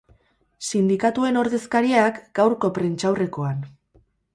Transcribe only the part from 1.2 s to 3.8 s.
ordezkariak, gaurko prentsaurrekoan.